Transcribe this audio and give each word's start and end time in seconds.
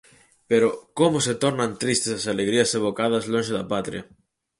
Pero 0.49 0.67
¡como 0.99 1.17
se 1.25 1.33
tornan 1.43 1.77
tristes 1.83 2.11
as 2.19 2.25
alegrías 2.33 2.73
evocadas 2.79 3.25
lonxe 3.33 3.53
da 3.57 3.65
patria! 3.73 4.01